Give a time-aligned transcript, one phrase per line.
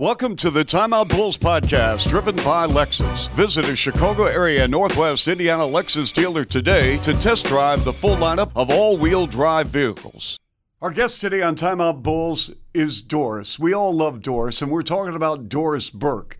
[0.00, 3.28] Welcome to the Timeout Bulls podcast, driven by Lexus.
[3.32, 8.50] Visit a Chicago area Northwest Indiana Lexus dealer today to test drive the full lineup
[8.56, 10.38] of all wheel drive vehicles.
[10.80, 13.58] Our guest today on Timeout Bulls is Doris.
[13.58, 16.38] We all love Doris, and we're talking about Doris Burke.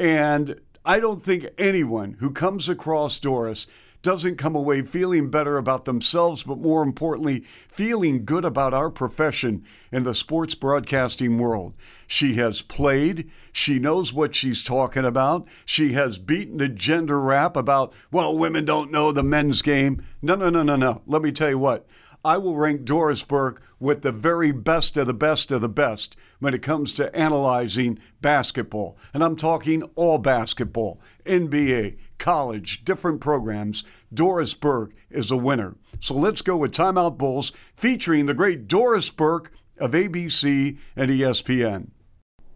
[0.00, 3.68] And I don't think anyone who comes across Doris
[4.06, 9.64] doesn't come away feeling better about themselves, but more importantly, feeling good about our profession
[9.90, 11.74] in the sports broadcasting world.
[12.06, 17.56] She has played, she knows what she's talking about, she has beaten the gender rap
[17.56, 20.00] about, well, women don't know the men's game.
[20.22, 21.02] No, no, no, no, no.
[21.06, 21.84] Let me tell you what.
[22.26, 26.16] I will rank Doris Burke with the very best of the best of the best
[26.40, 28.98] when it comes to analyzing basketball.
[29.14, 33.84] And I'm talking all basketball, NBA, college, different programs.
[34.12, 35.76] Doris Burke is a winner.
[36.00, 41.90] So let's go with Timeout Bulls featuring the great Doris Burke of ABC and ESPN.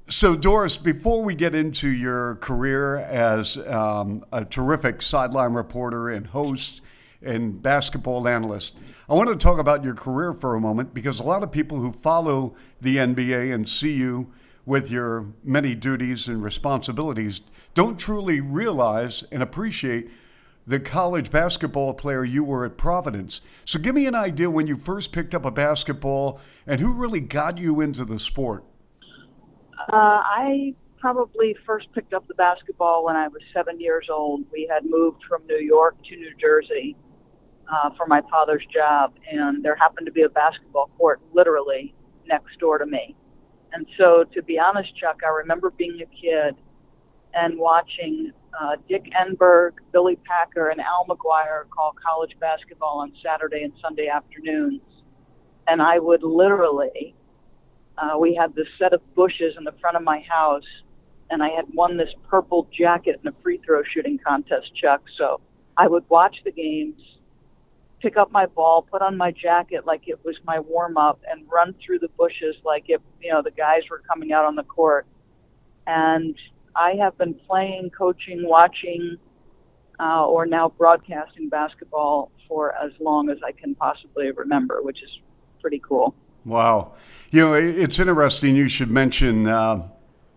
[0.08, 6.26] So, Doris, before we get into your career as um, a terrific sideline reporter and
[6.26, 6.80] host
[7.22, 8.76] and basketball analyst,
[9.10, 11.78] I want to talk about your career for a moment because a lot of people
[11.78, 14.32] who follow the NBA and see you
[14.64, 17.40] with your many duties and responsibilities
[17.74, 20.08] don't truly realize and appreciate
[20.64, 23.40] the college basketball player you were at Providence.
[23.64, 27.18] So give me an idea when you first picked up a basketball and who really
[27.18, 28.62] got you into the sport.
[29.92, 34.44] Uh, I probably first picked up the basketball when I was seven years old.
[34.52, 36.96] We had moved from New York to New Jersey
[37.70, 41.94] uh, for my father's job, and there happened to be a basketball court literally
[42.26, 43.14] next door to me.
[43.72, 46.56] And so, to be honest, Chuck, I remember being a kid
[47.34, 53.62] and watching uh, Dick Enberg, Billy Packer, and Al McGuire call college basketball on Saturday
[53.62, 54.82] and Sunday afternoons.
[55.68, 57.14] And I would literally,
[57.96, 60.64] uh, we had this set of bushes in the front of my house,
[61.30, 65.02] and I had won this purple jacket in a free throw shooting contest, Chuck.
[65.16, 65.40] So
[65.76, 67.00] I would watch the games
[68.00, 71.46] pick up my ball, put on my jacket like it was my warm up, and
[71.50, 74.62] run through the bushes like if you know the guys were coming out on the
[74.62, 75.06] court.
[75.86, 76.36] And
[76.74, 79.16] I have been playing, coaching, watching,
[79.98, 85.10] uh, or now broadcasting basketball for as long as I can possibly remember, which is
[85.60, 86.14] pretty cool.
[86.44, 86.94] Wow,
[87.30, 88.56] you know it's interesting.
[88.56, 89.88] You should mention uh,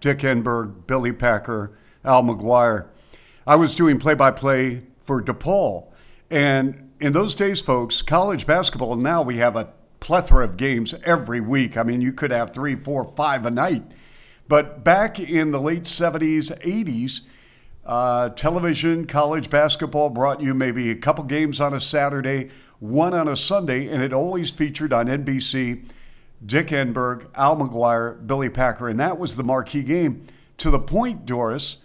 [0.02, 2.88] Dick Enberg, Billy Packer, Al McGuire.
[3.46, 5.92] I was doing play-by-play for DePaul,
[6.30, 11.42] and in those days, folks, college basketball, now we have a plethora of games every
[11.42, 11.76] week.
[11.76, 13.84] I mean, you could have three, four, five a night.
[14.48, 17.24] But back in the late 70s, 80s,
[17.86, 23.28] uh, television, college basketball brought you maybe a couple games on a Saturday, one on
[23.28, 25.84] a Sunday, and it always featured on NBC
[26.46, 30.26] Dick Enberg, Al McGuire, Billy Packer, and that was the marquee game
[30.58, 31.78] to the point, Doris,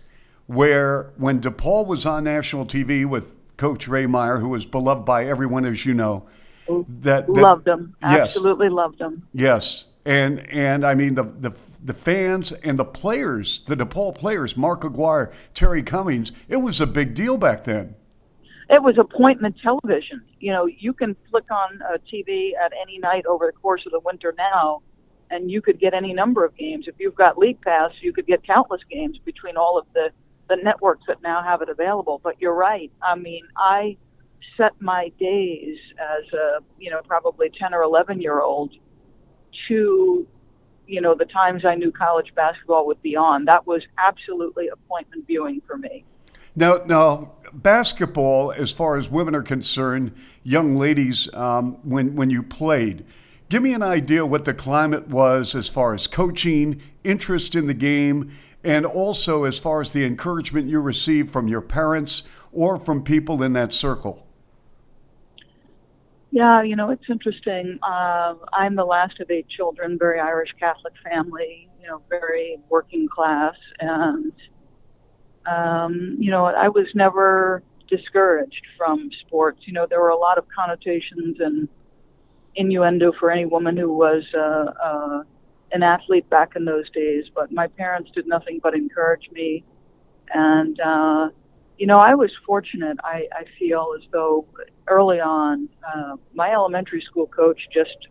[0.47, 5.27] where when DePaul was on national TV with Coach Ray Meyer, who was beloved by
[5.27, 6.27] everyone, as you know.
[6.69, 9.27] That, that loved him, yes, absolutely loved him.
[9.33, 11.51] Yes, and and I mean the the
[11.83, 16.33] the fans and the players, the DePaul players, Mark Aguirre, Terry Cummings.
[16.49, 17.95] It was a big deal back then.
[18.69, 20.23] It was appointment television.
[20.41, 23.83] You know, you can flick on uh, a TV at any night over the course
[23.87, 24.83] of the winter now,
[25.31, 26.87] and you could get any number of games.
[26.87, 30.11] If you've got League Pass, you could get countless games between all of the
[30.49, 32.21] the networks that now have it available.
[32.23, 32.91] But you're right.
[33.03, 33.97] I mean, I
[34.57, 38.73] set my days as a you know probably 10 or 11 year old
[39.69, 40.27] to
[40.87, 43.45] you know the times I knew college basketball would be on.
[43.45, 46.05] That was absolutely appointment viewing for me.
[46.57, 52.43] Now, now basketball, as far as women are concerned, young ladies, um, when when you
[52.43, 53.05] played.
[53.49, 57.73] Give me an idea what the climate was as far as coaching, interest in the
[57.73, 63.03] game, and also as far as the encouragement you received from your parents or from
[63.03, 64.27] people in that circle?
[66.31, 67.79] Yeah, you know, it's interesting.
[67.83, 73.09] Uh, I'm the last of eight children, very Irish Catholic family, you know, very working
[73.09, 73.55] class.
[73.81, 74.33] And,
[75.47, 79.61] um, you know, I was never discouraged from sports.
[79.65, 81.69] You know, there were a lot of connotations and
[82.57, 85.23] innuendo for any woman who was uh, uh,
[85.73, 89.65] an athlete back in those days, but my parents did nothing but encourage me.
[90.33, 91.29] And, uh,
[91.77, 92.99] you know, I was fortunate.
[93.05, 94.47] I, I feel as though
[94.89, 98.09] early on, uh, my elementary school coach just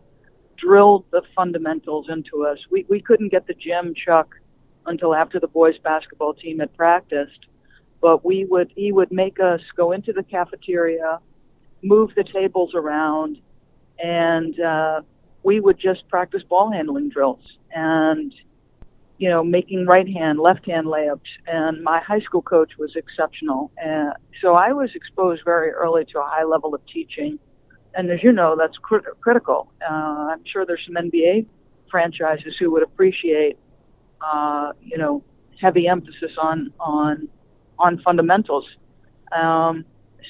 [0.56, 2.58] drilled the fundamentals into us.
[2.70, 4.34] We, we couldn't get the gym, Chuck,
[4.86, 7.46] until after the boys' basketball team had practiced.
[8.00, 11.18] But we would, he would make us go into the cafeteria,
[11.82, 13.38] move the tables around,
[13.98, 15.00] and uh,
[15.48, 17.44] we would just practice ball handling drills.
[17.74, 18.30] And
[19.16, 21.30] you know, making right hand, left hand layups.
[21.46, 23.72] And my high school coach was exceptional.
[23.76, 27.38] And so I was exposed very early to a high level of teaching.
[27.94, 29.72] And as you know, that's crit- critical.
[29.82, 31.46] Uh, I'm sure there's some NBA
[31.90, 33.56] franchises who would appreciate,
[34.20, 35.24] uh, you know,
[35.60, 37.28] heavy emphasis on on
[37.78, 38.66] on fundamentals.
[39.32, 39.84] Um,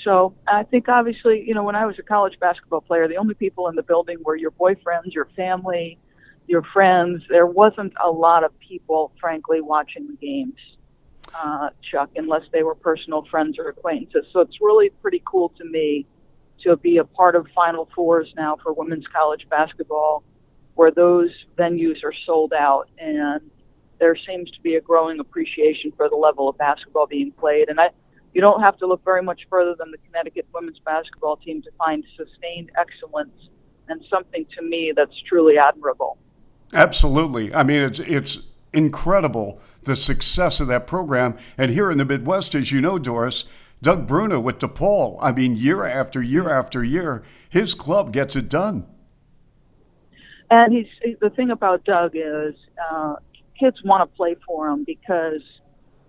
[0.04, 3.34] so I think obviously, you know, when I was a college basketball player, the only
[3.34, 5.98] people in the building were your boyfriends, your family,
[6.46, 7.22] your friends.
[7.28, 10.58] There wasn't a lot of people, frankly, watching the games,
[11.34, 14.26] uh, Chuck, unless they were personal friends or acquaintances.
[14.32, 16.06] So it's really pretty cool to me
[16.64, 20.24] to be a part of Final Fours now for women's college basketball,
[20.74, 23.40] where those venues are sold out and
[23.98, 27.68] there seems to be a growing appreciation for the level of basketball being played.
[27.68, 27.90] And I,
[28.34, 31.70] you don't have to look very much further than the Connecticut women's basketball team to
[31.78, 33.48] find sustained excellence
[33.88, 36.18] and something to me that's truly admirable.
[36.72, 37.54] Absolutely.
[37.54, 38.40] I mean, it's it's
[38.72, 41.36] incredible the success of that program.
[41.56, 43.44] And here in the Midwest, as you know, Doris,
[43.80, 45.18] Doug Bruno with DePaul.
[45.20, 48.86] I mean, year after year after year, his club gets it done.
[50.50, 52.54] And he's the thing about Doug is
[52.90, 53.16] uh,
[53.58, 55.42] kids want to play for him because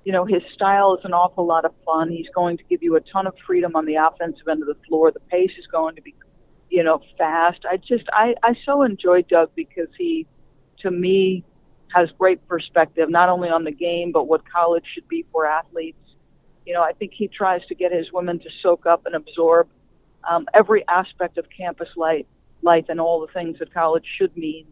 [0.05, 2.09] you know his style is an awful lot of fun.
[2.09, 4.77] He's going to give you a ton of freedom on the offensive end of the
[4.87, 5.11] floor.
[5.11, 6.15] The pace is going to be
[6.69, 7.59] you know fast.
[7.69, 10.27] I just I I so enjoy Doug because he
[10.79, 11.43] to me
[11.93, 15.97] has great perspective not only on the game but what college should be for athletes.
[16.65, 19.67] You know, I think he tries to get his women to soak up and absorb
[20.29, 22.25] um, every aspect of campus life,
[22.61, 24.67] life and all the things that college should mean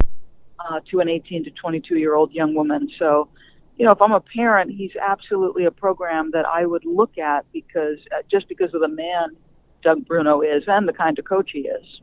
[0.60, 2.90] uh, to an 18 to 22 year old young woman.
[3.00, 3.30] So,
[3.78, 7.46] you know, if I'm a parent, he's absolutely a program that I would look at
[7.52, 9.36] because uh, just because of the man
[9.84, 12.02] Doug Bruno is and the kind of coach he is.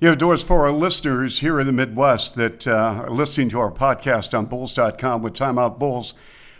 [0.00, 3.60] You know, Doris, for our listeners here in the Midwest that uh, are listening to
[3.60, 6.14] our podcast on Bulls.com with Timeout Bulls,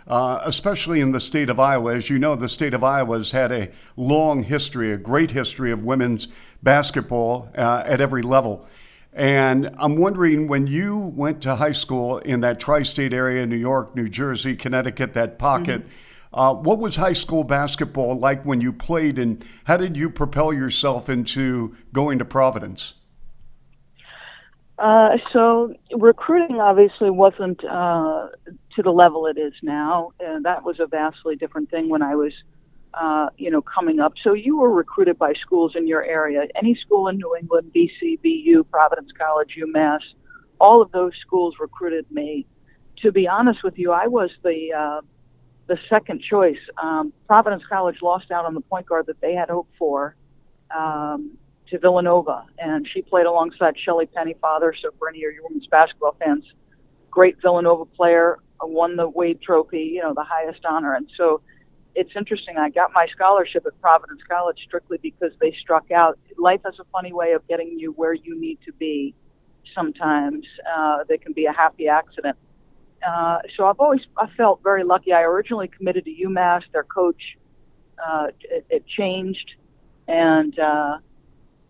[0.06, 3.32] uh, especially in the state of Iowa, as you know, the state of Iowa has
[3.32, 6.28] had a long history, a great history of women's
[6.62, 8.66] basketball uh, at every level.
[9.12, 13.56] And I'm wondering when you went to high school in that tri state area, New
[13.56, 16.38] York, New Jersey, Connecticut, that pocket, mm-hmm.
[16.40, 20.52] uh, what was high school basketball like when you played, and how did you propel
[20.52, 22.94] yourself into going to Providence?
[24.78, 28.28] Uh, so recruiting obviously wasn't uh,
[28.74, 32.16] to the level it is now, and that was a vastly different thing when I
[32.16, 32.32] was
[32.94, 34.14] uh, you know, coming up.
[34.22, 36.46] So you were recruited by schools in your area.
[36.54, 40.00] Any school in New England, BC, BU, Providence College, UMass,
[40.60, 42.46] all of those schools recruited me.
[43.02, 45.00] To be honest with you, I was the uh,
[45.66, 46.58] the second choice.
[46.80, 50.14] Um, Providence College lost out on the point guard that they had hoped for
[50.76, 51.36] um,
[51.70, 54.72] to Villanova, and she played alongside Shelly Pennefather.
[54.80, 56.44] So for any of your women's basketball fans,
[57.10, 61.40] great Villanova player, won the Wade Trophy, you know, the highest honor, and so
[61.94, 62.56] it's interesting.
[62.58, 66.18] I got my scholarship at Providence College strictly because they struck out.
[66.38, 69.14] Life has a funny way of getting you where you need to be.
[69.74, 70.44] Sometimes
[70.76, 72.36] uh, they can be a happy accident.
[73.06, 75.12] Uh, so I've always I felt very lucky.
[75.12, 76.62] I originally committed to UMass.
[76.72, 77.20] Their coach
[78.04, 79.52] uh, it, it changed,
[80.08, 80.98] and uh,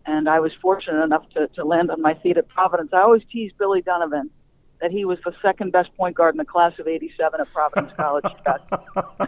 [0.05, 2.91] and I was fortunate enough to, to land on my feet at Providence.
[2.93, 4.29] I always tease Billy Donovan
[4.81, 7.93] that he was the second best point guard in the class of '87 at Providence
[7.97, 8.25] College.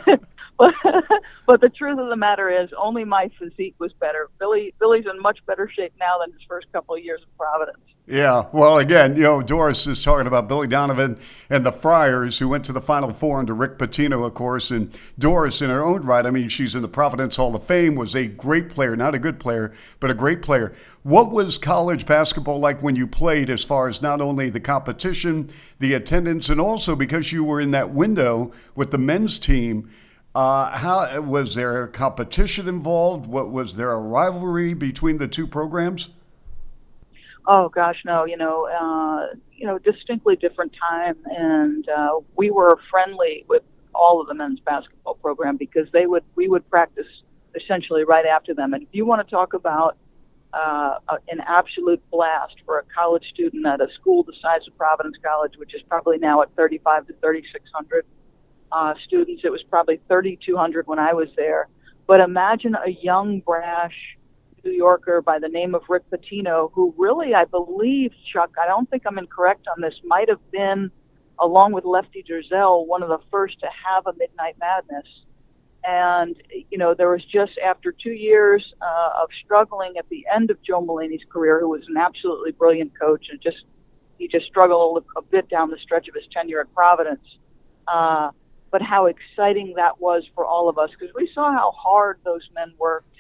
[0.58, 0.74] but,
[1.48, 4.30] but the truth of the matter is, only my physique was better.
[4.40, 7.78] Billy Billy's in much better shape now than his first couple of years in Providence.
[8.08, 11.18] Yeah, well, again, you know, Doris is talking about Billy Donovan
[11.50, 14.70] and the Friars, who went to the Final Four under Rick Pitino, of course.
[14.70, 17.96] And Doris, in her own right, I mean, she's in the Providence Hall of Fame,
[17.96, 20.76] was a great player, not a good player, but a great player.
[21.02, 25.50] What was college basketball like when you played, as far as not only the competition,
[25.80, 29.90] the attendance, and also because you were in that window with the men's team?
[30.36, 33.26] Uh, how was there competition involved?
[33.26, 36.10] What was there a rivalry between the two programs?
[37.48, 38.26] Oh gosh, no.
[38.26, 43.64] You know, uh, you know, distinctly different time, and uh, we were friendly with
[43.94, 47.08] all of the men's basketball program because they would we would practice
[47.56, 48.74] essentially right after them.
[48.74, 49.96] And if you want to talk about
[50.52, 50.98] uh,
[51.30, 55.54] an absolute blast for a college student at a school the size of Providence College,
[55.58, 58.06] which is probably now at 35 to 3600
[58.76, 59.44] uh, students.
[59.46, 61.70] It was probably 3,200 when I was there.
[62.08, 63.96] But imagine a young, brash
[64.66, 68.90] New Yorker by the name of Rick Pitino, who really, I believe, Chuck, I don't
[68.90, 70.92] think I'm incorrect on this, might have been,
[71.40, 75.08] along with Lefty Driesell, one of the first to have a Midnight Madness.
[75.88, 76.36] And,
[76.70, 80.62] you know, there was just after two years uh, of struggling at the end of
[80.64, 83.64] Joe Mullaney's career, who was an absolutely brilliant coach and just,
[84.18, 87.26] he just struggled a bit down the stretch of his tenure at Providence
[87.88, 88.32] Uh,
[88.76, 92.42] but how exciting that was for all of us because we saw how hard those
[92.54, 93.16] men worked.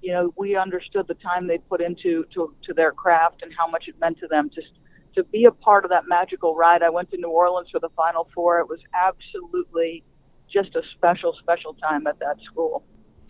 [0.00, 3.68] You know, we understood the time they put into to, to their craft and how
[3.68, 4.50] much it meant to them.
[4.54, 4.68] Just
[5.16, 6.82] to be a part of that magical ride.
[6.82, 8.60] I went to New Orleans for the Final Four.
[8.60, 10.02] It was absolutely
[10.50, 12.82] just a special, special time at that school.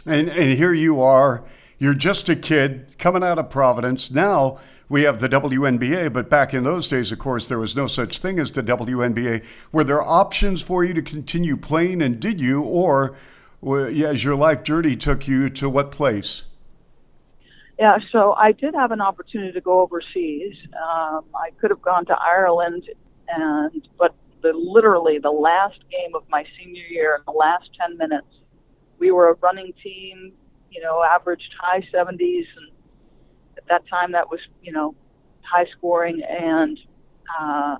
[0.06, 1.42] And, and here you are.
[1.78, 4.12] You're just a kid coming out of Providence.
[4.12, 7.86] Now we have the WNBA, but back in those days, of course, there was no
[7.86, 9.44] such thing as the WNBA.
[9.72, 13.16] Were there options for you to continue playing, and did you, or
[13.62, 16.44] as your life journey took you to what place?
[17.78, 20.54] Yeah, so I did have an opportunity to go overseas.
[20.74, 22.84] Um, I could have gone to Ireland,
[23.28, 27.96] and but the literally the last game of my senior year, in the last ten
[27.96, 28.28] minutes,
[28.98, 30.32] we were a running team.
[30.70, 32.18] You know, averaged high 70s,
[32.56, 32.73] and
[33.64, 34.94] at that time that was you know
[35.42, 36.22] high scoring.
[36.22, 36.78] And
[37.40, 37.76] uh,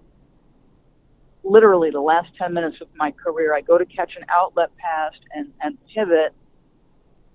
[1.43, 5.13] literally the last 10 minutes of my career, I go to catch an outlet pass
[5.35, 6.35] and and pivot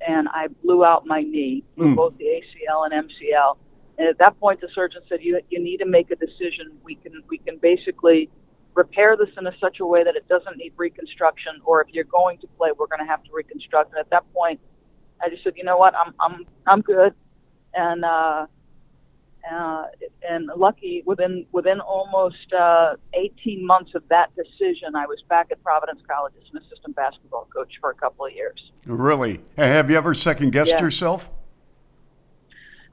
[0.05, 1.95] and I blew out my knee, mm.
[1.95, 3.57] both the ACL and MCL.
[3.97, 6.77] And at that point, the surgeon said, "You you need to make a decision.
[6.83, 8.29] We can we can basically
[8.75, 12.05] repair this in a such a way that it doesn't need reconstruction, or if you're
[12.05, 14.61] going to play, we're going to have to reconstruct." And at that point,
[15.21, 15.93] I just said, "You know what?
[15.95, 17.13] I'm I'm I'm good,"
[17.79, 18.45] and uh,
[19.49, 19.85] uh,
[20.27, 25.63] and lucky within within almost uh, 18 months of that decision, I was back at
[25.63, 28.71] Providence College as an assistant basketball coach for a couple of years.
[28.85, 29.39] Really?
[29.57, 30.81] Have you ever second guessed yeah.
[30.81, 31.29] yourself?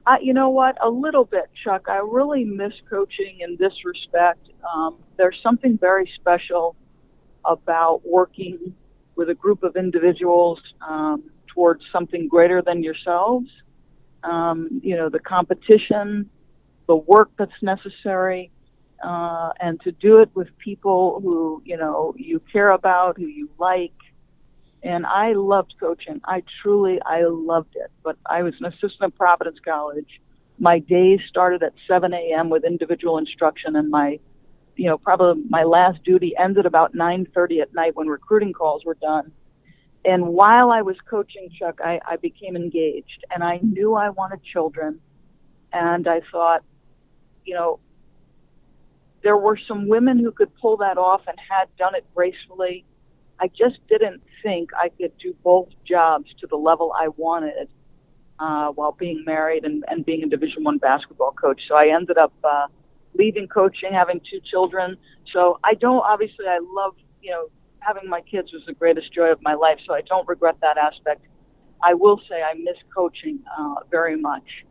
[0.05, 0.77] Uh, you know what?
[0.81, 1.87] A little bit, Chuck.
[1.89, 4.47] I really miss coaching in this respect.
[4.73, 6.77] Um, there's something very special
[7.43, 8.73] about working
[9.17, 13.49] with a group of individuals um, towards something greater than yourselves.
[14.27, 16.29] Um, you know, the competition,
[16.87, 18.51] the work that's necessary,
[19.03, 23.49] uh, and to do it with people who you know you care about, who you
[23.57, 23.93] like.
[24.83, 26.21] And I loved coaching.
[26.25, 27.91] I truly, I loved it.
[28.03, 30.21] But I was an assistant at Providence College.
[30.59, 32.49] My days started at 7 a.m.
[32.49, 34.19] with individual instruction, and my,
[34.75, 38.97] you know, probably my last duty ended about 9:30 at night when recruiting calls were
[39.01, 39.31] done.
[40.07, 44.41] And while I was coaching Chuck, I, I became engaged, and I knew I wanted
[44.41, 45.01] children,
[45.73, 46.63] and I thought,
[47.43, 47.81] you know,
[49.21, 52.85] there were some women who could pull that off and had done it gracefully.
[53.41, 57.67] I just didn't think I could do both jobs to the level I wanted
[58.39, 61.59] uh, while being married and, and being a Division One basketball coach.
[61.67, 62.67] So I ended up uh,
[63.13, 64.95] leaving coaching, having two children.
[65.33, 67.49] So I don't obviously I love you know
[67.87, 69.79] having my kids was the greatest joy of my life.
[69.87, 71.21] So I don't regret that aspect.
[71.81, 74.65] I will say I miss coaching uh, very much.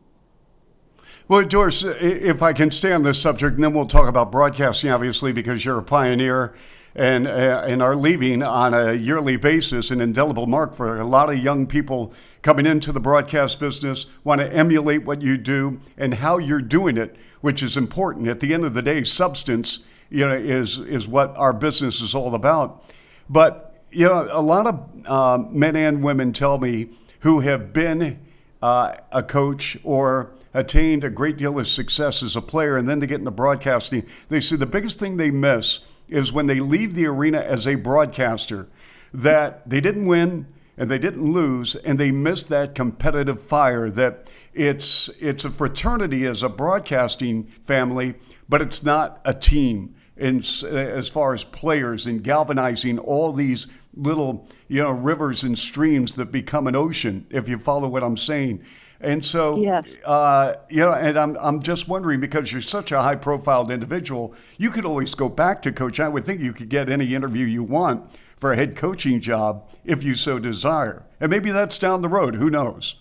[1.28, 4.90] Well, Doris, if I can stay on this subject, and then we'll talk about broadcasting,
[4.90, 6.54] obviously, because you're a pioneer
[6.94, 11.30] and, uh, and are leaving on a yearly basis an indelible mark for a lot
[11.30, 16.14] of young people coming into the broadcast business, want to emulate what you do and
[16.14, 18.28] how you're doing it, which is important.
[18.28, 19.80] At the end of the day, substance
[20.10, 22.84] you know, is, is what our business is all about.
[23.28, 26.90] But you know, a lot of uh, men and women tell me
[27.20, 28.20] who have been
[28.62, 33.00] uh, a coach or attained a great deal of success as a player and then
[33.00, 36.94] to get into broadcasting, they say the biggest thing they miss is when they leave
[36.94, 38.68] the arena as a broadcaster
[39.12, 44.30] that they didn't win and they didn't lose and they missed that competitive fire that
[44.52, 48.14] it's it's a fraternity as a broadcasting family
[48.48, 54.48] but it's not a team in, as far as players and galvanizing all these little
[54.68, 58.64] you know rivers and streams that become an ocean if you follow what I'm saying
[59.00, 63.02] and so, yeah, uh, you know, and I'm, I'm just wondering because you're such a
[63.02, 66.00] high profile individual, you could always go back to coach.
[66.00, 69.68] I would think you could get any interview you want for a head coaching job
[69.84, 71.04] if you so desire.
[71.20, 72.36] And maybe that's down the road.
[72.36, 72.96] Who knows?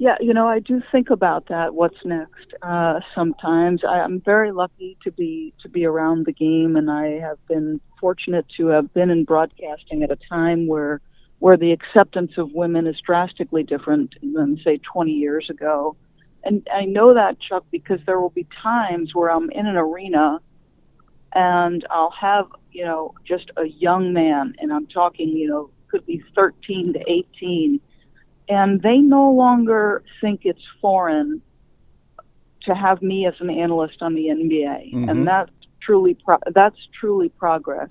[0.00, 1.74] Yeah, you know, I do think about that.
[1.74, 2.54] What's next?
[2.62, 7.18] Uh, sometimes I, I'm very lucky to be to be around the game, and I
[7.20, 11.02] have been fortunate to have been in broadcasting at a time where
[11.38, 15.96] where the acceptance of women is drastically different than, say, 20 years ago.
[16.44, 20.38] And I know that, Chuck, because there will be times where I'm in an arena
[21.34, 26.06] and I'll have, you know, just a young man, and I'm talking, you know, could
[26.06, 27.80] be 13 to 18,
[28.50, 31.40] and they no longer think it's foreign
[32.62, 35.08] to have me as an analyst on the NBA, mm-hmm.
[35.08, 37.90] and that's truly pro- that's truly progress.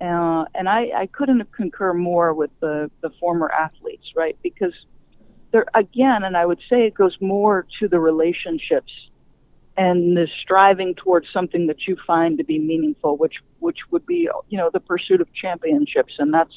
[0.00, 4.36] Uh, and I, I couldn't concur more with the, the former athletes, right?
[4.42, 4.74] Because
[5.52, 8.92] there again, and I would say it goes more to the relationships
[9.76, 14.28] and the striving towards something that you find to be meaningful, which which would be
[14.48, 16.54] you know the pursuit of championships, and that's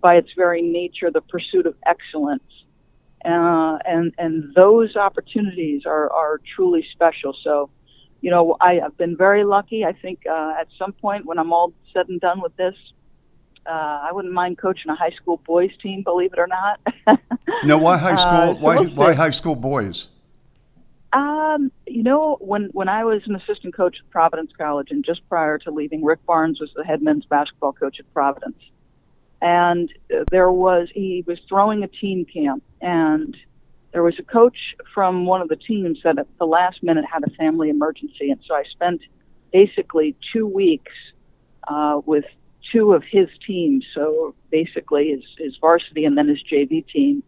[0.00, 2.42] by its very nature the pursuit of excellence.
[3.24, 7.34] Uh, and and those opportunities are are truly special.
[7.42, 7.70] So,
[8.20, 9.84] you know, I, have been very lucky.
[9.84, 12.74] I think uh, at some point when I'm all said and done with this,
[13.66, 16.02] uh, I wouldn't mind coaching a high school boys team.
[16.02, 16.80] Believe it or not.
[17.64, 18.30] no, why high school?
[18.32, 20.08] Uh, so why why high school boys?
[21.14, 25.26] Um, you know, when when I was an assistant coach at Providence College, and just
[25.28, 28.58] prior to leaving, Rick Barnes was the head men's basketball coach at Providence,
[29.44, 29.92] and
[30.30, 33.36] there was he was throwing a team camp, and
[33.92, 34.56] there was a coach
[34.94, 38.40] from one of the teams that at the last minute had a family emergency, and
[38.48, 39.02] so I spent
[39.52, 40.92] basically two weeks
[41.68, 42.24] uh, with
[42.72, 47.22] two of his teams, so basically his his varsity and then his JV team,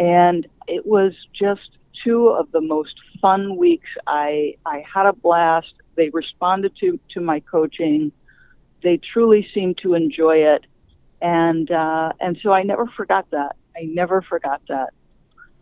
[0.00, 1.70] and it was just
[2.04, 3.90] two of the most fun weeks.
[4.08, 5.72] I I had a blast.
[5.94, 8.10] They responded to to my coaching.
[8.82, 10.64] They truly seemed to enjoy it,
[11.20, 13.56] and uh, and so I never forgot that.
[13.76, 14.90] I never forgot that.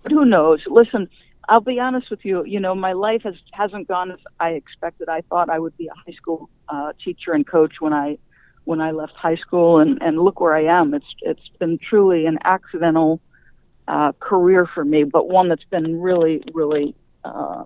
[0.03, 0.61] But who knows?
[0.67, 1.09] Listen,
[1.49, 2.45] I'll be honest with you.
[2.45, 5.09] You know, my life has hasn't gone as I expected.
[5.09, 8.19] I thought I would be a high school uh, teacher and coach when I
[8.65, 10.95] when I left high school, and and look where I am.
[10.95, 13.21] It's it's been truly an accidental
[13.89, 16.95] uh, career for me, but one that's been really, really,
[17.25, 17.65] uh,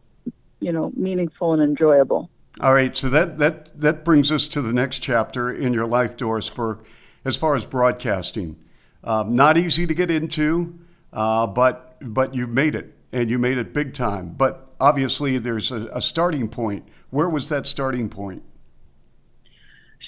[0.61, 2.30] you know, meaningful and enjoyable.
[2.61, 6.16] All right, so that that that brings us to the next chapter in your life,
[6.16, 6.85] Doris Burke,
[7.24, 8.56] as far as broadcasting.
[9.02, 10.78] Um, not easy to get into,
[11.12, 14.34] uh, but but you've made it, and you made it big time.
[14.36, 16.88] But obviously, there's a, a starting point.
[17.10, 18.42] Where was that starting point?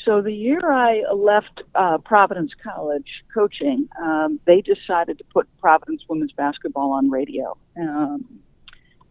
[0.05, 6.03] so the year I left uh, Providence College coaching, um, they decided to put Providence
[6.09, 7.57] women's basketball on radio.
[7.79, 8.41] Um,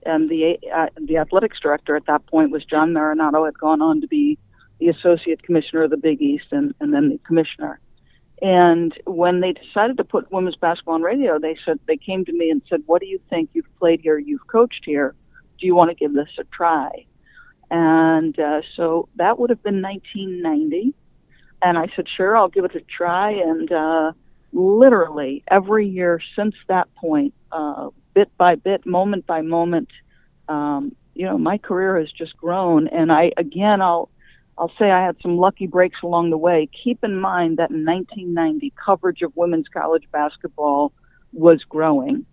[0.05, 4.01] and the uh, the athletics director at that point was John Marinatto, had gone on
[4.01, 4.38] to be
[4.79, 7.79] the associate commissioner of the Big East and, and then the commissioner.
[8.41, 12.34] And when they decided to put women's basketball on radio, they said they came to
[12.34, 13.51] me and said, "What do you think?
[13.54, 15.13] You've played here, you've coached here.
[15.60, 17.06] Do you want to give this a try?"
[17.71, 20.93] And uh, so that would have been 1990.
[21.62, 23.32] And I said, sure, I'll give it a try.
[23.32, 24.12] And uh,
[24.51, 29.88] literally every year since that point, uh, bit by bit, moment by moment,
[30.49, 32.89] um, you know, my career has just grown.
[32.89, 34.10] And I, again, I'll,
[34.58, 36.70] I'll say I had some lucky breaks along the way.
[36.84, 40.94] Keep in mind that in 1990, coverage of women's college basketball
[41.34, 42.26] was growing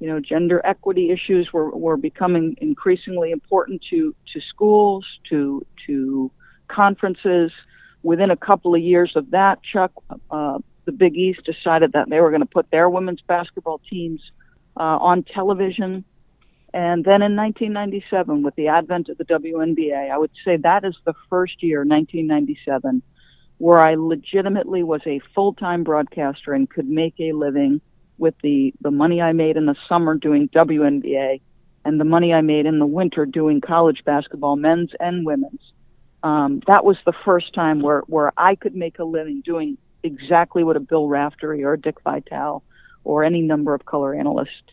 [0.00, 6.30] you know, gender equity issues were, were becoming increasingly important to, to schools, to, to
[6.68, 7.50] conferences.
[8.02, 9.92] Within a couple of years of that, Chuck,
[10.30, 14.20] uh, the Big East decided that they were going to put their women's basketball teams
[14.76, 16.04] uh, on television.
[16.74, 20.96] And then in 1997, with the advent of the WNBA, I would say that is
[21.04, 23.02] the first year, 1997,
[23.56, 27.80] where I legitimately was a full time broadcaster and could make a living
[28.18, 31.40] with the, the money I made in the summer doing WNBA
[31.84, 35.62] and the money I made in the winter doing college basketball, men's and women's.
[36.22, 40.64] Um, that was the first time where, where I could make a living doing exactly
[40.64, 42.62] what a Bill Raftery or a Dick Vitale
[43.04, 44.72] or any number of color analysts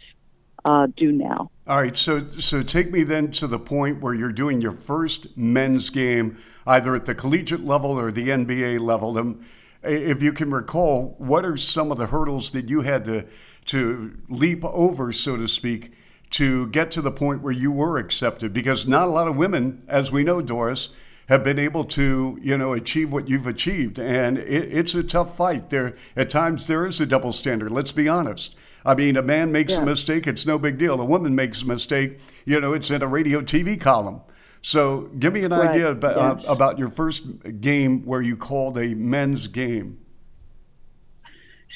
[0.66, 1.52] uh, do now.
[1.68, 5.36] All right, so so take me then to the point where you're doing your first
[5.38, 9.18] men's game, either at the collegiate level or the NBA level.
[9.18, 9.46] Um,
[9.84, 13.26] if you can recall, what are some of the hurdles that you had to
[13.66, 15.94] to leap over, so to speak,
[16.32, 18.54] to get to the point where you were accepted?
[18.54, 20.90] Because not a lot of women, as we know, Doris,
[21.30, 25.36] have been able to, you know, achieve what you've achieved, and it, it's a tough
[25.36, 25.72] fight.
[25.72, 27.72] There, at times, there is a double standard.
[27.72, 28.56] Let's be honest.
[28.86, 29.82] I mean, a man makes yeah.
[29.82, 31.00] a mistake; it's no big deal.
[31.02, 34.22] A woman makes a mistake, you know, it's in a radio TV column.
[34.62, 35.70] So, give me an right.
[35.70, 36.48] idea about, yes.
[36.48, 37.24] uh, about your first
[37.62, 40.00] game where you called a men's game.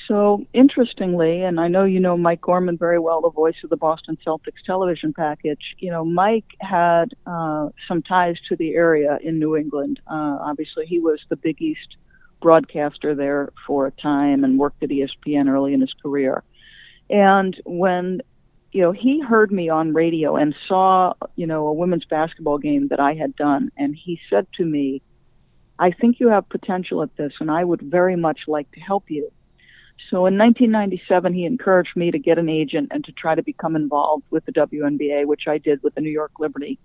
[0.08, 3.78] So, interestingly, and I know you know Mike Gorman very well, the voice of the
[3.78, 5.76] Boston Celtics television package.
[5.78, 10.00] You know, Mike had uh, some ties to the area in New England.
[10.08, 11.98] Uh, obviously, he was the Big East
[12.42, 16.44] broadcaster there for a time and worked at ESPN early in his career.
[17.10, 18.22] And when
[18.72, 22.90] you know, he heard me on radio and saw, you know, a women's basketball game
[22.90, 23.72] that I had done.
[23.78, 25.02] And he said to me,
[25.80, 29.10] I think you have potential at this, and I would very much like to help
[29.10, 29.32] you.
[30.10, 33.76] So in 1997, he encouraged me to get an agent and to try to become
[33.76, 36.80] involved with the WNBA, which I did with the New York Liberty.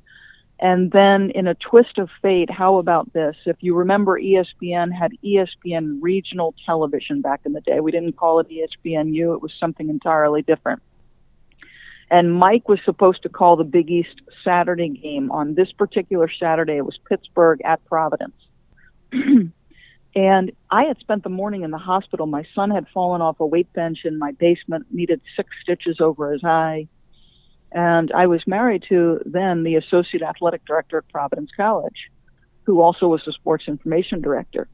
[0.60, 3.36] And then in a twist of fate, how about this?
[3.44, 7.80] If you remember, ESPN had ESPN regional television back in the day.
[7.80, 10.80] We didn't call it ESPNU, it was something entirely different
[12.10, 15.32] And Mike was supposed to call the Big East Saturday game.
[15.32, 18.36] On this particular Saturday, it was Pittsburgh at Providence.
[20.14, 22.26] and I had spent the morning in the hospital.
[22.26, 26.32] My son had fallen off a weight bench in my basement, needed six stitches over
[26.32, 26.86] his eye.
[27.74, 32.10] And I was married to then the associate athletic director at Providence College,
[32.62, 34.68] who also was the sports information director.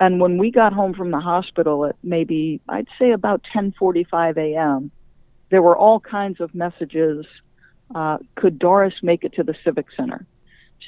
[0.00, 4.90] And when we got home from the hospital at maybe I'd say about 10:45 a.m.,
[5.50, 7.26] there were all kinds of messages.
[7.94, 10.26] Uh, could Doris make it to the Civic Center?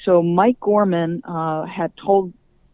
[0.03, 2.33] So Mike Gorman uh, had told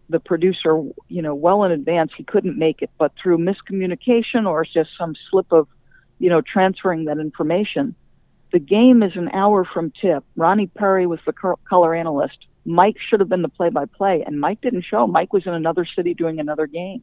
[0.09, 4.65] the producer, you know, well in advance he couldn't make it, but through miscommunication or
[4.65, 5.67] just some slip of,
[6.19, 7.95] you know, transferring that information,
[8.51, 10.23] the game is an hour from tip.
[10.35, 12.37] Ronnie Perry was the color analyst.
[12.65, 15.07] Mike should have been the play by play, and Mike didn't show.
[15.07, 17.01] Mike was in another city doing another game.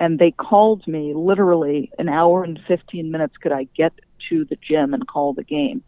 [0.00, 3.36] And they called me literally an hour and 15 minutes.
[3.36, 3.92] Could I get
[4.30, 5.82] to the gym and call the game?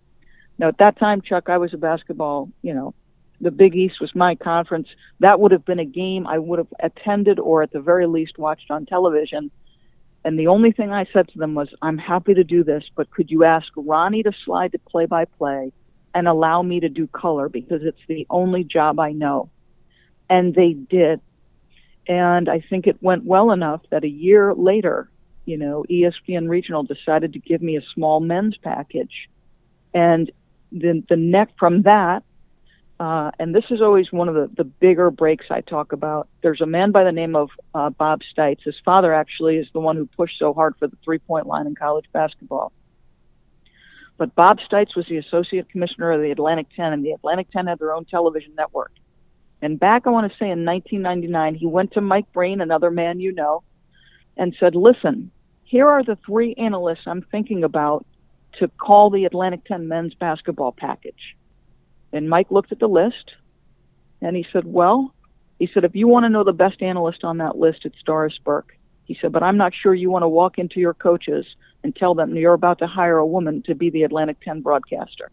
[0.59, 2.95] Now, at that time, Chuck, I was a basketball, you know,
[3.41, 4.89] the Big East was my conference.
[5.21, 8.39] That would have been a game I would have attended or at the very least
[8.39, 9.51] watched on television
[10.27, 13.13] and the only thing I said to them was, I'm happy to do this, but
[13.13, 15.73] could you ask Ronnie to slide to play by play
[16.17, 19.51] and allow me to do color because it's the only job I know.
[20.29, 21.21] And they did.
[22.09, 25.09] And I think it went well enough that a year later,
[25.45, 29.29] you know, ESPN Regional decided to give me a small men's package.
[29.95, 30.33] And
[30.73, 32.25] the, the neck from that,
[32.99, 36.29] uh, and this is always one of the, the bigger breaks I talk about.
[36.43, 38.63] There's a man by the name of uh, Bob Steitz.
[38.63, 41.67] His father actually is the one who pushed so hard for the three point line
[41.67, 42.73] in college basketball.
[44.17, 47.67] But Bob Steitz was the associate commissioner of the Atlantic 10, and the Atlantic 10
[47.67, 48.93] had their own television network.
[49.61, 53.21] And back, I want to say in 1999, he went to Mike Breen, another man
[53.21, 53.63] you know,
[54.39, 55.31] and said, Listen,
[55.65, 58.07] here are the three analysts I'm thinking about
[58.59, 61.37] to call the Atlantic 10 men's basketball package.
[62.17, 63.33] And Mike looked at the list
[64.21, 65.15] and he said, Well,
[65.59, 68.39] he said, if you want to know the best analyst on that list, it's Doris
[68.45, 68.77] Burke.
[69.05, 71.47] He said, but I'm not sure you want to walk into your coaches
[71.83, 75.31] and tell them you're about to hire a woman to be the Atlantic 10 broadcaster.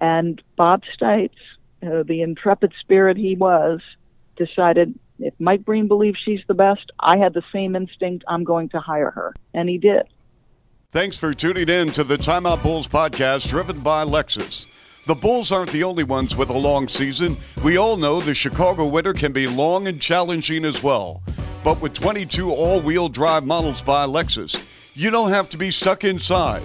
[0.00, 1.34] And Bob Steitz,
[1.82, 3.80] uh, the intrepid spirit he was,
[4.36, 8.68] decided if Mike Breen believes she's the best, I had the same instinct, I'm going
[8.70, 9.34] to hire her.
[9.52, 10.04] And he did.
[10.90, 14.68] Thanks for tuning in to the Timeout Bulls podcast driven by Lexus.
[15.08, 17.38] The Bulls aren't the only ones with a long season.
[17.64, 21.22] We all know the Chicago winter can be long and challenging as well.
[21.64, 26.04] But with 22 all wheel drive models by Lexus, you don't have to be stuck
[26.04, 26.62] inside.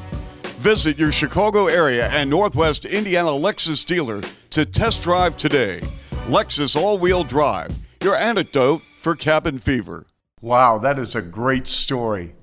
[0.59, 5.79] Visit your Chicago area and Northwest Indiana Lexus dealer to test drive today.
[6.25, 10.05] Lexus all wheel drive, your antidote for cabin fever.
[10.41, 12.35] Wow, that is a great story.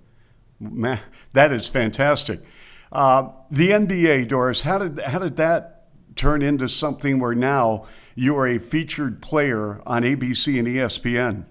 [0.58, 1.00] Man,
[1.34, 2.40] that is fantastic.
[2.90, 5.79] Uh, the NBA, Doris, how did, how did that
[6.16, 11.44] turn into something where now you are a featured player on ABC and ESPN?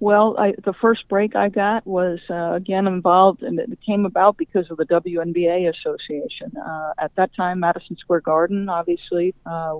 [0.00, 4.38] Well, I, the first break I got was uh, again involved, and it came about
[4.38, 6.56] because of the WNBA Association.
[6.56, 9.76] Uh, at that time, Madison Square Garden, obviously, uh,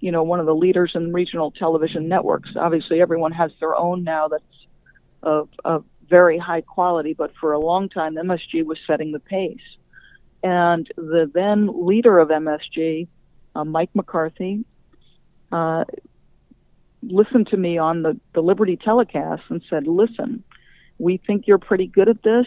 [0.00, 2.50] you know, one of the leaders in regional television networks.
[2.56, 4.42] Obviously, everyone has their own now that's
[5.22, 9.60] of, of very high quality, but for a long time, MSG was setting the pace.
[10.42, 13.08] And the then leader of MSG,
[13.54, 14.64] uh, Mike McCarthy,
[15.52, 15.84] uh,
[17.02, 20.42] listened to me on the, the Liberty telecast and said, Listen,
[20.98, 22.46] we think you're pretty good at this.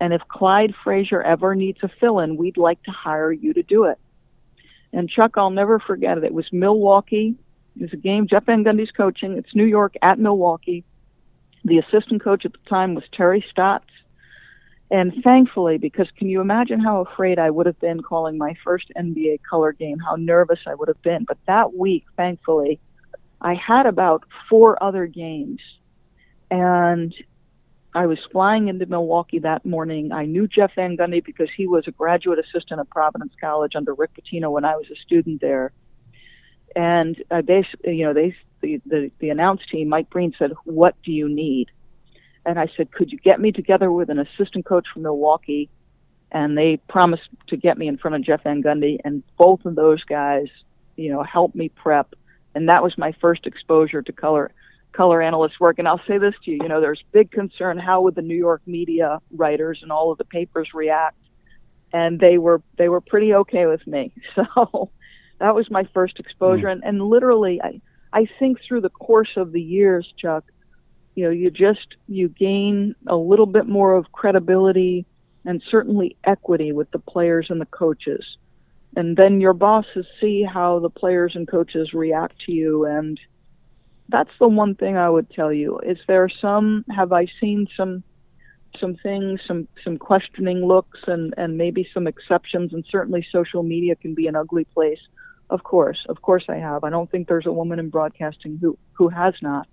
[0.00, 3.62] And if Clyde Frazier ever needs a fill in, we'd like to hire you to
[3.62, 3.98] do it.
[4.92, 6.24] And Chuck, I'll never forget it.
[6.24, 7.34] It was Milwaukee.
[7.76, 9.36] It was a game Jeff Van Gundy's coaching.
[9.36, 10.84] It's New York at Milwaukee.
[11.64, 13.90] The assistant coach at the time was Terry Stotts.
[14.90, 18.92] And thankfully, because can you imagine how afraid I would have been calling my first
[18.96, 21.24] NBA color game, how nervous I would have been.
[21.24, 22.78] But that week, thankfully,
[23.40, 25.60] I had about four other games.
[26.50, 27.12] And
[27.94, 30.12] I was flying into Milwaukee that morning.
[30.12, 33.94] I knew Jeff Van Gundy because he was a graduate assistant at Providence College under
[33.94, 35.72] Rick Pitino when I was a student there.
[36.76, 41.10] And I basically, you know, they the, the the team, Mike Breen said, "What do
[41.10, 41.70] you need?"
[42.46, 45.68] And I said, "Could you get me together with an assistant coach from Milwaukee?"
[46.32, 49.74] And they promised to get me in front of Jeff Van Gundy, and both of
[49.74, 50.46] those guys,
[50.96, 52.14] you know, helped me prep,
[52.54, 54.52] and that was my first exposure to color
[54.92, 55.78] color analyst work.
[55.78, 58.36] And I'll say this to you, you know, there's big concern how would the New
[58.36, 61.18] York media writers and all of the papers react,
[61.92, 64.12] and they were they were pretty okay with me.
[64.34, 64.90] So
[65.38, 66.72] that was my first exposure, mm.
[66.72, 67.80] and, and literally, I
[68.12, 70.44] I think through the course of the years, Chuck,
[71.16, 75.06] you know you just you gain a little bit more of credibility
[75.44, 78.24] and certainly equity with the players and the coaches.
[78.96, 83.18] And then your bosses see how the players and coaches react to you and
[84.08, 85.80] that's the one thing I would tell you.
[85.80, 88.04] Is there some have I seen some
[88.78, 93.96] some things, some some questioning looks and and maybe some exceptions and certainly social media
[93.96, 95.00] can be an ugly place.
[95.48, 96.84] Of course, of course I have.
[96.84, 99.66] I don't think there's a woman in broadcasting who who has not.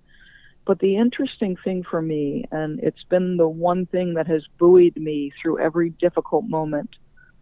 [0.66, 4.96] But the interesting thing for me, and it's been the one thing that has buoyed
[4.96, 6.90] me through every difficult moment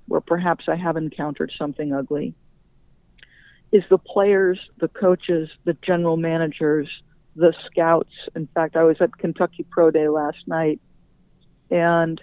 [0.08, 2.34] where perhaps I have encountered something ugly,
[3.72, 6.90] is the players, the coaches, the general managers,
[7.36, 8.14] the scouts.
[8.36, 10.82] In fact, I was at Kentucky Pro Day last night,
[11.70, 12.20] and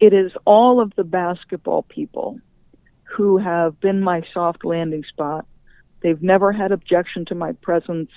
[0.00, 2.40] it is all of the basketball people
[3.02, 5.46] who have been my soft landing spot.
[6.02, 8.10] They've never had objection to my presence.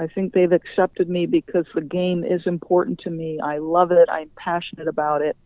[0.00, 3.38] I think they've accepted me because the game is important to me.
[3.38, 4.08] I love it.
[4.10, 5.36] I'm passionate about it.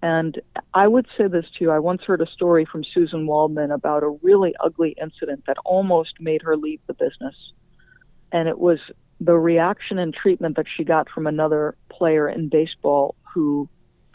[0.00, 0.40] And
[0.72, 1.70] I would say this to you.
[1.70, 6.14] I once heard a story from Suzyn Waldman about a really ugly incident that almost
[6.20, 7.34] made her leave the business.
[8.32, 8.78] And it was
[9.20, 13.68] the reaction and treatment that she got from another player in baseball who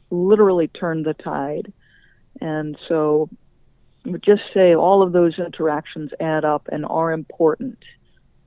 [0.10, 1.72] literally turned the tide.
[2.42, 3.30] And so
[4.22, 7.78] just say all of those interactions add up and are important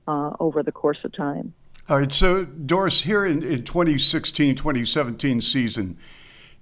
[0.07, 1.53] uh, over the course of time.
[1.89, 2.13] All right.
[2.13, 5.97] So, Doris, here in, in 2016 2017 season,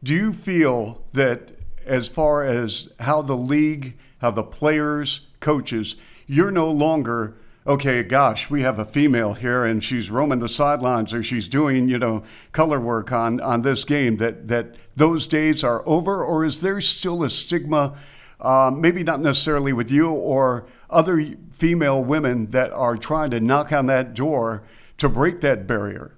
[0.03, 1.51] do you feel that
[1.85, 5.95] as far as how the league, how the players, coaches,
[6.27, 11.13] you're no longer okay, gosh, we have a female here and she's roaming the sidelines
[11.13, 15.63] or she's doing, you know, color work on, on this game, that, that those days
[15.63, 16.23] are over?
[16.23, 17.97] Or is there still a stigma,
[18.39, 23.71] uh, maybe not necessarily with you or other female women that are trying to knock
[23.71, 24.63] on that door
[24.97, 26.15] to break that barrier?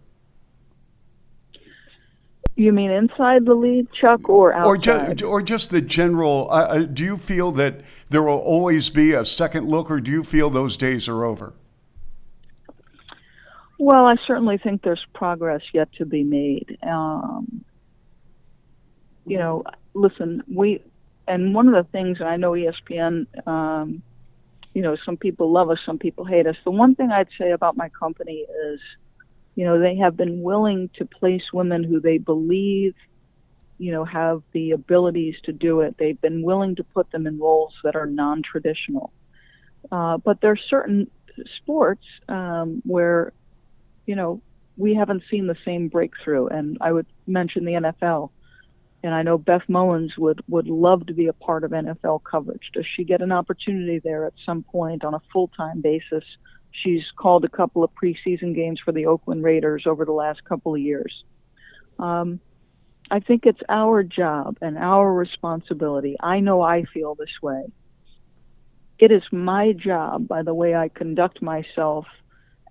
[2.56, 4.68] You mean inside the league, Chuck, or outside?
[4.68, 6.48] Or just, or just the general.
[6.50, 10.10] Uh, uh, do you feel that there will always be a second look, or do
[10.10, 11.54] you feel those days are over?
[13.78, 16.80] Well, I certainly think there's progress yet to be made.
[16.82, 17.64] Um,
[19.28, 20.82] you know, listen, we,
[21.28, 24.02] and one of the things, and I know ESPN um,
[24.78, 26.56] you know, some people love us, some people hate us.
[26.64, 28.80] The one thing I'd say about my company is,
[29.56, 32.94] you know, they have been willing to place women who they believe,
[33.80, 35.96] you know, have the abilities to do it.
[35.98, 39.12] They've been willing to put them in roles that are non-traditional.
[39.92, 41.10] Uh, but there are certain
[41.56, 43.34] sports um, where,
[44.06, 44.44] you know,
[44.78, 46.50] we haven't seen the same breakthrough.
[46.50, 48.30] And I would mention the NFL
[49.04, 52.72] and I know Beth Mowins would would love to be a part of NFL coverage.
[52.74, 56.24] Does she get an opportunity there at some point on a full time basis?
[56.72, 60.76] She's called a couple of preseason games for the Oakland Raiders over the last couple
[60.76, 61.24] of years.
[62.00, 62.40] Um,
[63.10, 66.18] I think it's our job and our responsibility.
[66.22, 67.66] I know I feel this way.
[69.00, 72.06] It is my job, by the way I conduct myself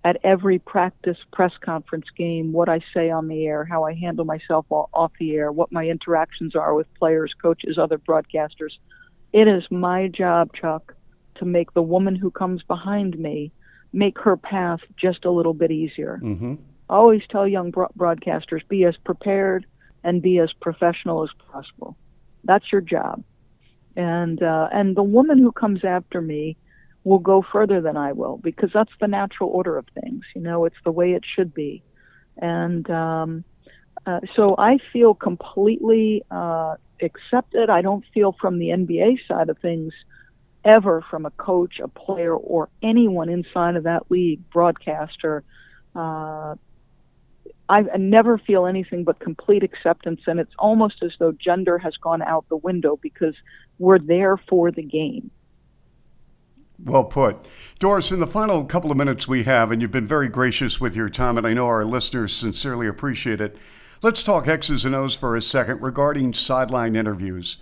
[0.03, 4.25] at every practice, press conference game, what I say on the air, how I handle
[4.25, 8.77] myself off the air, what my interactions are with players, coaches, other broadcasters.
[9.33, 10.95] It is my job, Chuck,
[11.35, 13.51] to make the woman who comes behind me
[13.93, 16.19] make her path just a little bit easier.
[16.23, 16.55] Mm-hmm.
[16.89, 19.65] I always tell young broadcasters be as prepared
[20.03, 21.97] and be as professional as possible.
[22.43, 23.23] That's your job.
[23.95, 26.55] And uh, and the woman who comes after me
[27.07, 30.23] will go further than I will because that's the natural order of things.
[30.35, 31.81] You know, it's the way it should be.
[32.37, 33.45] And um,
[34.05, 37.69] uh, so I feel completely uh, accepted.
[37.69, 39.93] I don't feel from the NBA side of things
[40.65, 45.45] ever from a coach, a player, or anyone inside of that league, broadcaster.
[45.95, 46.55] Uh,
[47.69, 51.95] I, I never feel anything but complete acceptance, and it's almost as though gender has
[51.95, 53.35] gone out the window because
[53.79, 55.31] we're there for the game.
[56.83, 57.37] Well put.
[57.79, 60.95] Doris, in the final couple of minutes we have, and you've been very gracious with
[60.95, 63.57] your time, and I know our listeners sincerely appreciate it.
[64.03, 67.57] Let's talk X's and O's for a second regarding sideline interviews.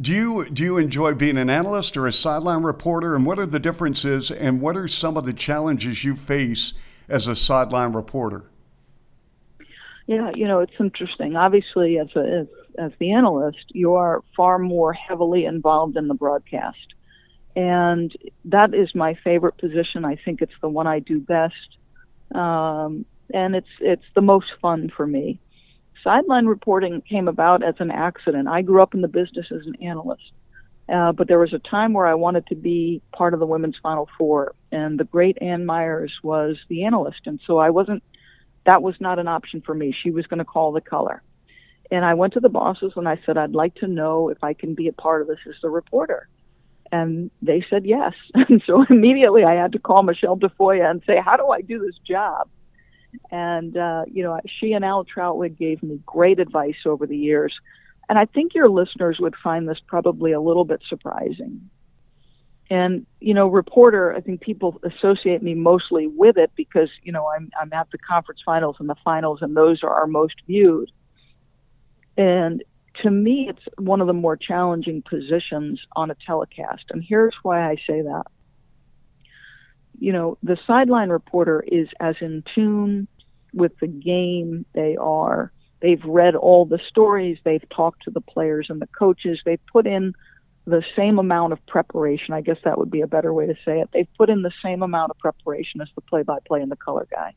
[0.00, 3.46] Do you do you enjoy being an analyst or a sideline reporter, and what are
[3.46, 6.72] the differences, and what are some of the challenges you face
[7.08, 8.44] as a sideline reporter?
[10.06, 11.36] Yeah, you know, it's interesting.
[11.36, 12.46] Obviously, as a as,
[12.78, 16.93] as the analyst, you are far more heavily involved in the broadcast
[17.56, 18.12] and
[18.46, 20.04] that is my favorite position.
[20.04, 21.78] I think it's the one I do best,
[22.34, 25.40] um, and it's it's the most fun for me.
[26.02, 28.48] Sideline reporting came about as an accident.
[28.48, 30.32] I grew up in the business as an analyst,
[30.88, 33.76] uh, but there was a time where I wanted to be part of the women's
[33.82, 38.02] Final Four, and the great Ann Meyers was the analyst, and so I wasn't.
[38.66, 39.94] That was not an option for me.
[40.02, 41.22] She was going to call the color.
[41.90, 44.54] And I went to the bosses and I said, I'd like to know if I
[44.54, 46.28] can be a part of this as a reporter.
[46.94, 48.14] And they said yes.
[48.34, 51.80] And so immediately I had to call Michelle Tafoya and say, How do I do
[51.80, 52.48] this job?
[53.32, 57.52] And, uh, you know, she and Al Trautwig gave me great advice over the years.
[58.08, 61.68] And I think your listeners would find this probably a little bit surprising.
[62.70, 67.26] And, you know, reporter, I think people associate me mostly with it because, you know,
[67.28, 70.90] I'm, I'm at the conference finals and the finals, and those are our most viewed.
[72.16, 72.62] And
[73.02, 76.84] to me, it's one of the more challenging positions on a telecast.
[76.90, 78.24] And here's why I say that.
[79.98, 83.08] You know, the sideline reporter is as in tune
[83.52, 85.52] with the game they are.
[85.80, 89.86] They've read all the stories, they've talked to the players and the coaches, they've put
[89.86, 90.14] in
[90.66, 92.32] the same amount of preparation.
[92.32, 93.90] I guess that would be a better way to say it.
[93.92, 96.76] They've put in the same amount of preparation as the play by play and the
[96.76, 97.34] color guy.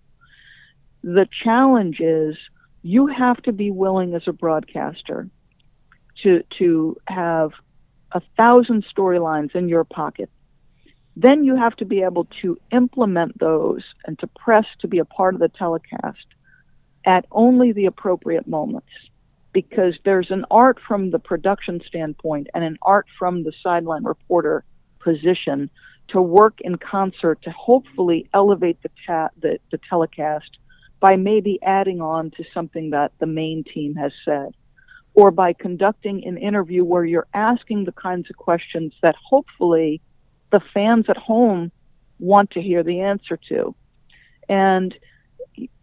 [1.03, 2.37] The challenge is
[2.83, 5.29] you have to be willing as a broadcaster
[6.23, 7.51] to to have
[8.11, 10.29] a thousand storylines in your pocket.
[11.15, 15.05] Then you have to be able to implement those and to press to be a
[15.05, 16.25] part of the telecast
[17.05, 18.91] at only the appropriate moments.
[19.51, 24.63] Because there's an art from the production standpoint and an art from the sideline reporter
[24.99, 25.71] position
[26.09, 30.57] to work in concert to hopefully elevate the, ta- the, the telecast
[30.99, 34.53] by maybe adding on to something that the main team has said,
[35.17, 39.99] or by conducting an interview where you're asking the kinds of questions that hopefully
[40.51, 41.71] the fans at home
[42.19, 43.73] want to hear the answer to.
[44.47, 44.93] And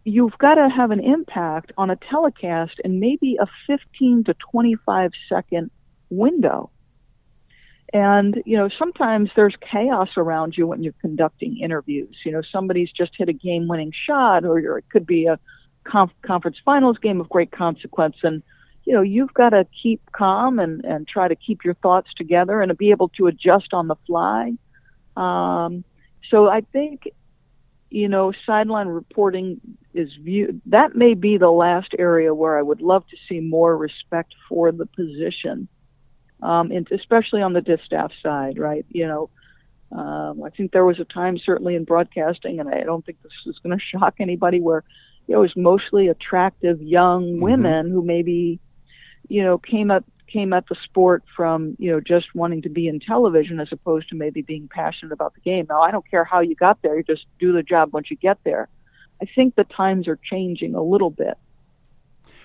[0.05, 5.11] you've got to have an impact on a telecast in maybe a 15 to 25
[5.27, 5.69] second
[6.09, 6.69] window.
[7.91, 12.15] And, you know, sometimes there's chaos around you when you're conducting interviews.
[12.25, 15.37] You know, somebody's just hit a game winning shot, or it could be a
[15.83, 18.15] conf- conference finals game of great consequence.
[18.23, 18.41] And,
[18.85, 22.61] you know, you've got to keep calm and, and try to keep your thoughts together
[22.61, 24.53] and be able to adjust on the fly.
[25.17, 25.83] Um,
[26.29, 27.09] so I think,
[27.89, 29.59] you know, sideline reporting
[29.93, 33.75] is viewed, that may be the last area where I would love to see more
[33.75, 35.67] respect for the position
[36.41, 38.85] um, and especially on the distaff side, right?
[38.89, 39.29] You know,
[39.91, 43.31] um, I think there was a time, certainly in broadcasting, and I don't think this
[43.45, 44.83] is going to shock anybody, where
[45.27, 47.43] you know, it was mostly attractive young mm-hmm.
[47.43, 48.59] women who maybe,
[49.29, 52.87] you know, came up came at the sport from you know just wanting to be
[52.87, 55.65] in television as opposed to maybe being passionate about the game.
[55.69, 58.17] Now I don't care how you got there; you just do the job once you
[58.17, 58.67] get there.
[59.21, 61.37] I think the times are changing a little bit.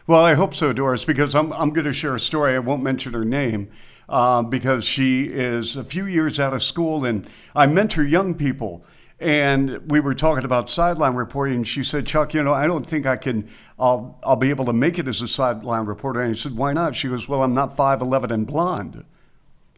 [0.06, 2.54] Well, I hope so, Doris, because I'm, I'm going to share a story.
[2.54, 3.70] I won't mention her name
[4.08, 8.84] uh, because she is a few years out of school and I mentor young people.
[9.20, 11.62] And we were talking about sideline reporting.
[11.64, 14.72] She said, Chuck, you know, I don't think I can, I'll, I'll be able to
[14.72, 16.22] make it as a sideline reporter.
[16.22, 16.96] And I said, why not?
[16.96, 19.04] She goes, well, I'm not 5'11 and blonde.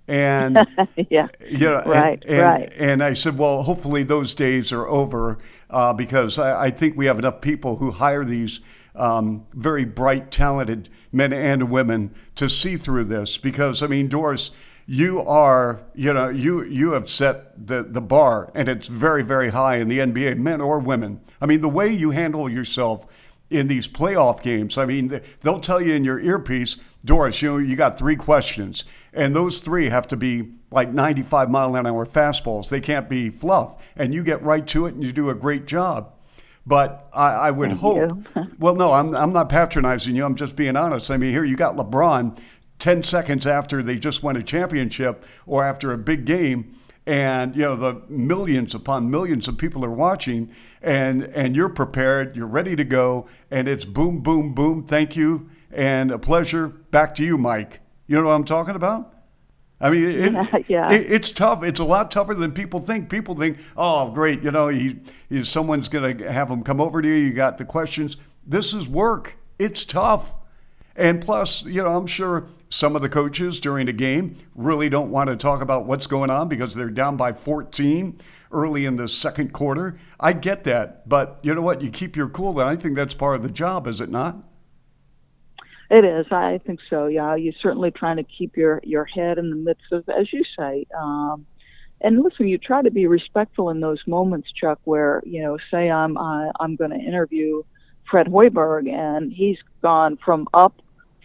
[0.06, 0.58] And,
[1.10, 2.72] yeah, you know, right, and, and, right.
[2.78, 5.38] And I said, well, hopefully those days are over
[5.70, 8.60] uh, because I, I think we have enough people who hire these
[8.94, 13.38] um, very bright, talented men and women to see through this.
[13.38, 14.50] Because I mean, Doris,
[14.86, 19.50] you are, you know, you you have set the the bar, and it's very, very
[19.50, 21.20] high in the NBA, men or women.
[21.40, 23.06] I mean, the way you handle yourself
[23.52, 24.78] in these playoff games.
[24.78, 28.84] I mean, they'll tell you in your earpiece, Doris, you know, you got three questions,
[29.12, 32.70] and those three have to be like 95 mile an hour fastballs.
[32.70, 35.66] They can't be fluff, and you get right to it, and you do a great
[35.66, 36.14] job.
[36.64, 38.28] But I, I would Thank hope.
[38.58, 40.24] well, no, I'm, I'm not patronizing you.
[40.24, 41.10] I'm just being honest.
[41.10, 42.38] I mean, here you got LeBron
[42.78, 46.74] 10 seconds after they just won a championship or after a big game
[47.06, 52.36] and you know the millions upon millions of people are watching and and you're prepared
[52.36, 57.14] you're ready to go and it's boom boom boom thank you and a pleasure back
[57.14, 59.12] to you mike you know what i'm talking about
[59.82, 60.92] I mean, it, yeah.
[60.92, 61.64] It, it's tough.
[61.64, 63.10] It's a lot tougher than people think.
[63.10, 67.02] People think, oh, great, you know, he, he someone's going to have them come over
[67.02, 67.14] to you.
[67.14, 68.16] You got the questions.
[68.46, 69.38] This is work.
[69.58, 70.34] It's tough.
[70.94, 75.10] And plus, you know, I'm sure some of the coaches during a game really don't
[75.10, 78.18] want to talk about what's going on because they're down by 14
[78.50, 79.98] early in the second quarter.
[80.18, 81.06] I get that.
[81.06, 81.82] But you know what?
[81.82, 82.58] You keep your cool.
[82.58, 84.38] And I think that's part of the job, is it not?
[85.90, 86.24] It is.
[86.30, 87.08] I think so.
[87.08, 90.42] Yeah, you're certainly trying to keep your your head in the midst of, as you
[90.58, 90.86] say.
[90.98, 91.44] Um,
[92.00, 95.90] and listen, you try to be respectful in those moments, Chuck, where you know, say
[95.90, 97.64] I'm I'm going to interview
[98.10, 100.80] Fred Hoiberg, and he's gone from up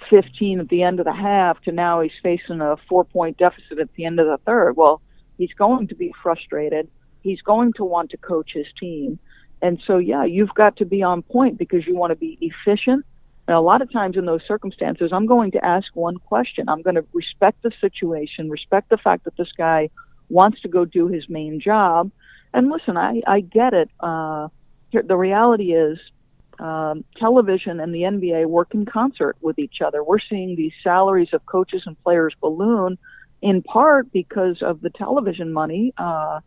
[0.09, 3.79] 15 at the end of the half to now he's facing a four point deficit
[3.79, 4.75] at the end of the third.
[4.77, 5.01] Well,
[5.37, 6.89] he's going to be frustrated.
[7.21, 9.19] He's going to want to coach his team.
[9.61, 13.05] And so, yeah, you've got to be on point because you want to be efficient
[13.47, 16.69] And a lot of times in those circumstances, I'm going to ask one question.
[16.69, 19.89] I'm going to respect the situation, respect the fact that this guy
[20.29, 22.11] wants to go do his main job.
[22.53, 23.89] And listen, I, I get it.
[23.99, 24.49] Uh,
[24.91, 25.99] the reality is,
[26.59, 30.03] um, television and the NBA work in concert with each other.
[30.03, 32.97] We're seeing these salaries of coaches and players balloon
[33.41, 35.93] in part because of the television money.
[35.97, 36.39] Uh,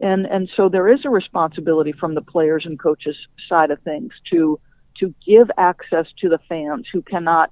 [0.00, 3.16] and, and so there is a responsibility from the players and coaches
[3.48, 4.58] side of things to,
[4.98, 7.50] to give access to the fans who cannot,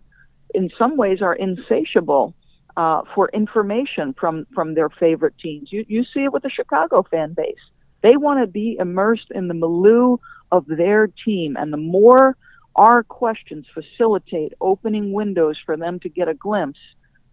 [0.55, 2.35] in some ways, are insatiable
[2.77, 5.71] uh, for information from, from their favorite teams.
[5.73, 7.57] You, you see it with the Chicago fan base.
[8.03, 10.19] They want to be immersed in the milieu
[10.51, 12.37] of their team, and the more
[12.77, 16.79] our questions facilitate opening windows for them to get a glimpse,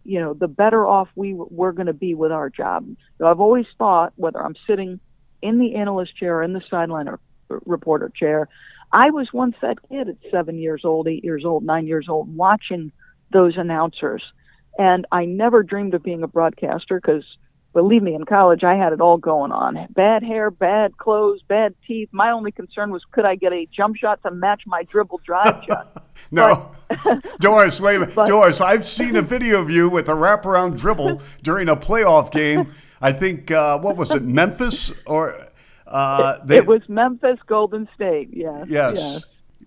[0.04, 2.88] you know, the better off we we're going to be with our job.
[3.18, 5.00] So I've always thought, whether I'm sitting
[5.42, 7.20] in the analyst chair or in the sideline or
[7.66, 8.48] reporter chair,
[8.92, 12.36] I was once that kid at seven years old, eight years old, nine years old,
[12.36, 12.92] watching
[13.32, 14.24] those announcers.
[14.78, 17.26] And I never dreamed of being a broadcaster because
[17.76, 19.78] believe me, in college I had it all going on.
[19.92, 22.10] Bad hair, bad clothes, bad teeth.
[22.12, 25.64] My only concern was could I get a jump shot to match my dribble drive
[25.66, 26.08] shot.
[26.32, 26.72] no,
[27.40, 28.16] Doris, wait a minute.
[28.16, 32.32] But, Doris, I've seen a video of you with a wraparound dribble during a playoff
[32.32, 32.72] game.
[33.02, 35.36] I think uh, what was it, Memphis or
[35.86, 38.30] uh, they, it was Memphis Golden State.
[38.32, 38.66] Yes.
[38.70, 38.98] Yes.
[38.98, 39.24] yes.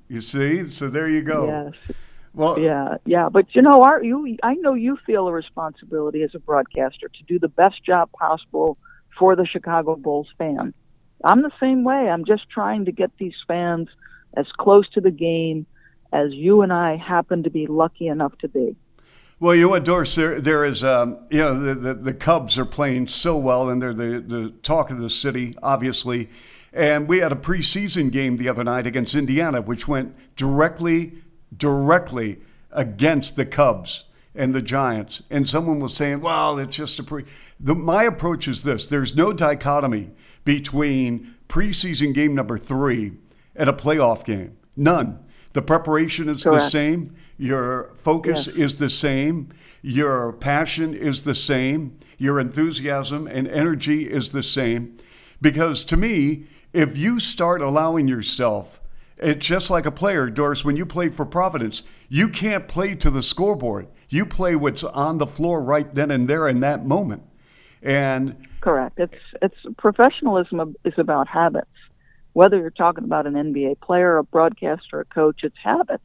[0.09, 1.47] You see, so there you go.
[1.47, 1.97] Yes.
[2.39, 6.36] Well, yeah, yeah, but you know, our, you, I know you feel a responsibility as
[6.36, 8.78] a broadcaster to do the best job possible
[9.18, 10.72] for the Chicago Bulls fan.
[11.24, 12.09] I'm the same way.
[12.09, 13.89] I'm just trying to get these fans
[14.36, 15.66] as close to the game
[16.12, 18.76] as you and I happen to be lucky enough to be.
[19.41, 22.57] Well, you know what, Doris, there, there is, um, you know, the, the, the, Cubs
[22.57, 26.28] are playing so well, and they're the, the talk of the city, obviously.
[26.72, 31.14] And we had a preseason game the other night against Indiana, which went directly
[31.57, 32.39] directly
[32.71, 35.23] against the Cubs and the Giants.
[35.31, 37.25] And someone was saying, well, it's just a pre.
[37.59, 40.11] The, my approach is this there's no dichotomy
[40.45, 43.13] between preseason game number three
[43.57, 44.57] and a playoff game.
[44.77, 45.19] None.
[45.55, 46.65] The preparation is Correct.
[46.65, 48.57] the same, your focus yes.
[48.57, 49.49] is the same,
[49.83, 54.97] your passion is the same, your enthusiasm and energy is the same.
[55.41, 58.78] Because to me, if you start allowing yourself
[59.21, 63.11] it's just like a player, Doris, when you play for Providence, you can't play to
[63.11, 63.89] the scoreboard.
[64.09, 67.23] You play what's on the floor right then and there in that moment.
[67.83, 68.99] And correct.
[68.99, 71.66] It's it's professionalism is about habits.
[72.33, 76.05] Whether you're talking about an NBA player, a broadcaster, a coach, it's habits.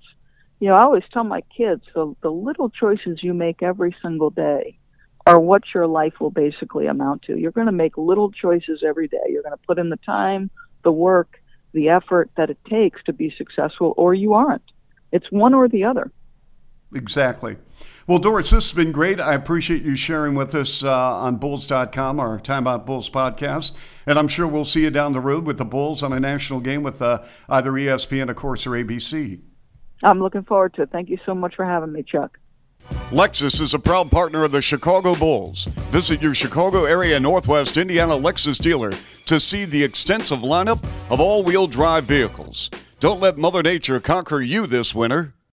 [0.59, 4.30] You know, I always tell my kids the the little choices you make every single
[4.30, 4.78] day
[5.26, 7.38] are what your life will basically amount to.
[7.38, 9.24] You're going to make little choices every day.
[9.30, 10.49] You're going to put in the time,
[10.84, 11.39] the work,
[11.74, 14.63] the effort that it takes to be successful, or you aren't.
[15.11, 16.11] It's one or the other.
[16.95, 17.57] Exactly.
[18.05, 19.19] Well, Doris, this has been great.
[19.19, 23.71] I appreciate you sharing with us uh, on Bulls.com, our Time Out Bulls podcast.
[24.05, 26.59] And I'm sure we'll see you down the road with the Bulls on a national
[26.59, 29.41] game with uh, either ESPN, of course, or ABC.
[30.03, 30.89] I'm looking forward to it.
[30.91, 32.38] Thank you so much for having me, Chuck.
[33.11, 35.65] Lexus is a proud partner of the Chicago Bulls.
[35.91, 38.93] Visit your Chicago area Northwest Indiana Lexus dealer
[39.25, 42.71] to see the extensive lineup of all wheel drive vehicles.
[42.99, 45.34] Don't let Mother Nature conquer you this winter.